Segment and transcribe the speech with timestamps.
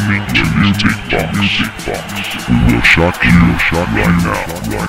[0.00, 1.36] Listening to Music Box.
[1.36, 2.48] Music Box.
[2.48, 4.86] We will shock you, shock right now.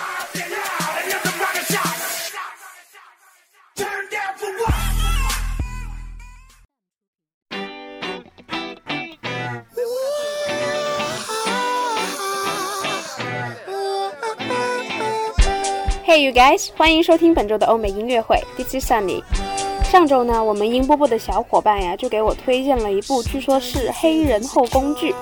[16.04, 19.24] Hey you guys，欢迎收听本周的欧美音乐会，This is Sunny。
[19.92, 25.14] 上周呢，我们音波波的小伙伴呀，就给我推荐了一部据说是黑人后宫剧，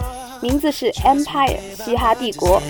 [0.44, 2.62] 名字是《Empire》嘻哈帝国。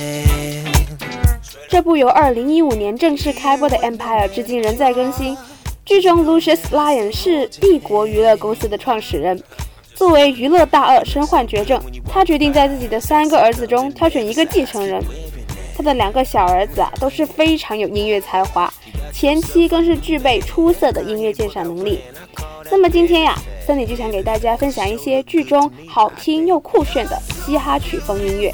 [1.68, 5.38] 这部由2015年正式开播的《Empire》至今仍在更新。
[5.84, 9.44] 剧中 Lucius Lyon 是帝国娱乐公司的创始人，
[9.94, 15.04] 作为娱乐大鳄身患绝症，他决定在自己的三个儿子中挑选一个继承人。
[15.76, 18.74] 他的两个小儿子啊都是非常有音乐才华，
[19.12, 22.00] 前期更是具备出色的音乐鉴赏能力。
[22.72, 28.54] 那么今天呀，森里就想给大家分享一些剧中好听又酷炫的嘻哈曲风音乐。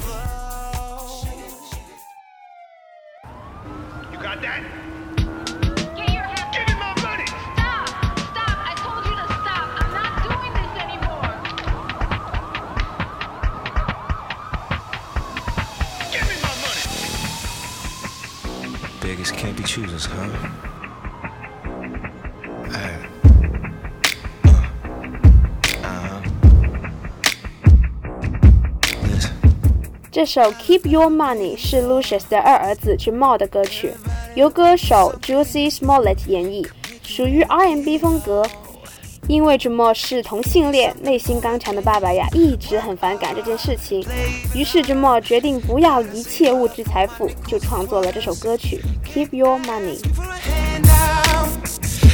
[19.65, 20.29] Beggars can't be choosers, huh?
[22.69, 23.07] Hey.
[24.43, 24.49] Uh,
[25.83, 26.21] uh-huh.
[29.03, 29.33] Listen.
[30.11, 33.91] 这首《Keep Your Money》是 Lucius 的二儿子 Jamal 的歌曲，
[34.35, 36.67] 由歌手 Juicy Smollett 演绎，
[37.03, 38.43] 属于 R&B 风格。
[39.28, 44.06] 因为 Jamal 是同性恋，内心刚强的爸爸呀一直很反感这件事情，
[44.54, 48.80] 于是 Jamal 决定不要一切物质财富，就创作了这首歌曲
[49.12, 49.98] 《Keep Your Money》。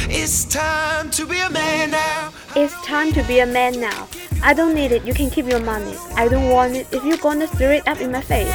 [0.09, 2.31] It's time to be a man now.
[2.55, 4.07] It's time to be a man now.
[4.41, 5.05] I don't need it.
[5.05, 5.95] You can keep your money.
[6.15, 6.87] I don't want it.
[6.91, 8.47] If you're gonna throw it up in my face,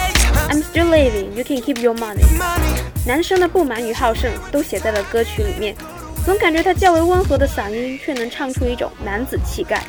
[0.48, 1.32] I'm still living.
[1.34, 2.24] You can keep your money.
[3.06, 5.74] 男生的不满与好胜都写在了歌曲里面，
[6.28, 9.82] 总感觉他较为温和的嗓音却能唱出一种男子气概。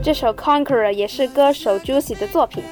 [0.00, 2.62] 这首《Conqueror》也是歌手 Juicy 的作品。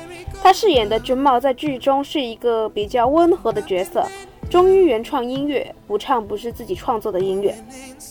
[0.46, 4.06] 他饰演的 Jamal 在剧中是一个比较温和的角色，
[4.48, 7.52] 忠于原创音乐，不唱不是自己创作的音乐。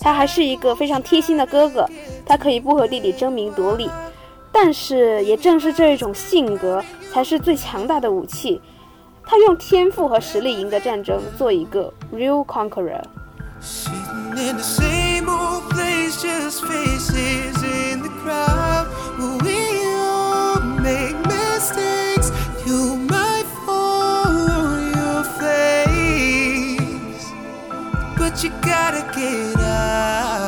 [0.02, 1.90] 他还是一个非常贴心的哥哥，
[2.26, 3.90] 他可以不和弟弟争名夺利，
[4.52, 8.60] 但是也正是这一种性格才是最强大的武器。
[9.26, 13.02] 他用天赋和实力赢得战争，做一个 real conqueror。
[28.96, 30.45] Gotta get up.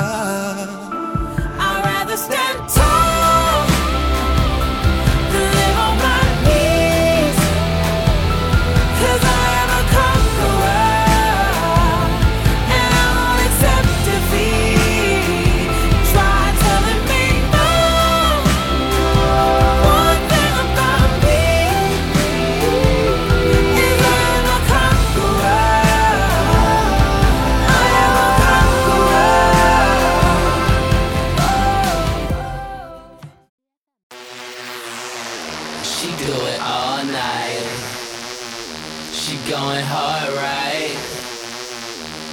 [39.27, 40.95] She going hard, right?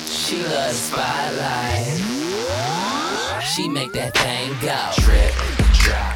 [0.06, 2.00] She loves spotlight.
[3.42, 4.92] She make that thing go.
[5.02, 5.34] Drip,
[5.72, 6.14] drop.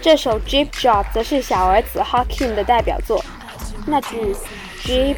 [0.00, 3.24] 这首 Jeep Drop 则是小儿子 Hakim 的代表作。
[3.84, 4.36] 那句
[4.84, 5.16] Jeep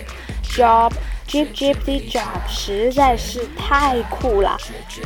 [0.48, 0.92] Drop,
[1.28, 4.56] Jeep Jeep the Job 实在是太酷了，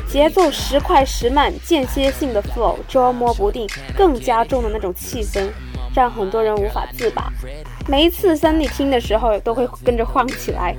[0.08, 5.50] 节奏时快时慢，间歇性的 flow 捉摸不定，更加重的那种气氛，
[5.98, 7.32] 让很多人无法自拔。
[7.88, 10.76] 每一次 Sunny 听的时候，都会跟着晃起来。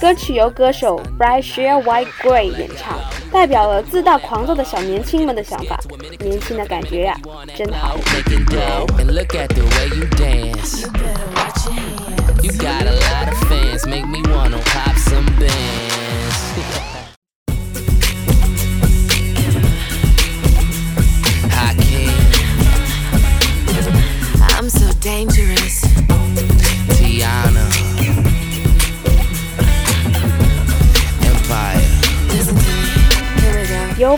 [0.00, 2.98] 歌曲由歌手 Bright Share White Gray 演唱，
[3.30, 5.78] 代表了自大狂躁的小年轻们的想法。
[6.18, 7.16] 年轻的感觉呀，
[7.54, 7.96] 真好。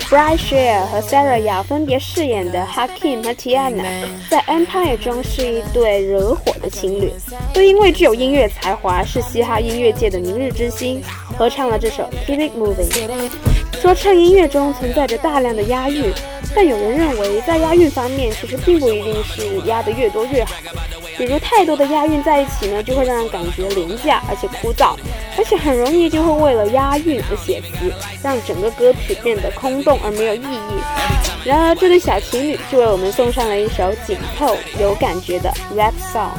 [0.09, 3.85] Bright Share 和 Sarah 雅分别饰演的 Hakim 和 Tiana，
[4.31, 7.13] 在 Empire 中是一对惹火的情侣，
[7.53, 11.03] 都因为具有音乐才华，是嘻哈音乐界的明日之星，
[11.37, 13.68] 合唱了这首 Keep It Moving。
[13.81, 16.13] 说唱音乐中存在着大量的押韵，
[16.55, 20.53] 但有人认为在押韵方面，其实并不一定是押得越多越好。
[21.17, 24.97] 比如太多的押韵在一起呢，就会让人感觉廉价而且枯燥，
[25.37, 27.93] 而且很容易就会为了押韵而写词，
[28.23, 30.83] 让整个歌曲变得空洞而没有意义。
[31.45, 36.31] 然而，这对小情侣就为我们送上了一首紧凑、有感觉的 rap song。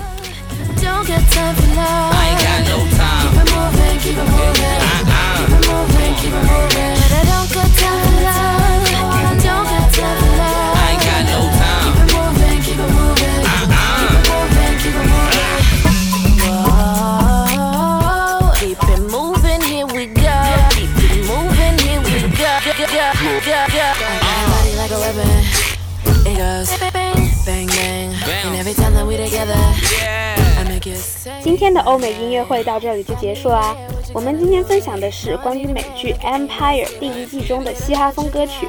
[31.41, 33.75] 今天的欧美音乐会到这里就结束啦。
[34.13, 38.67] 我们今天分享的是关于美剧《Empire》第一季中的嘻哈风歌曲，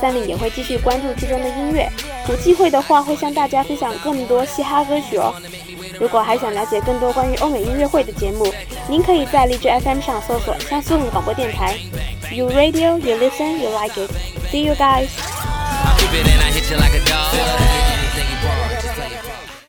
[0.00, 1.88] 三里也会继续关注剧中的音乐，
[2.28, 5.32] 有机会的话会向大家分享更多嘻哈歌曲哦。
[6.00, 8.52] 如果还想了解更多关于欧美音乐会的节目，
[8.88, 11.76] 您可以在荔枝 FM 上搜索江苏广播电台。
[12.32, 14.10] You radio, you listen, you like it.
[14.50, 15.08] See you guys.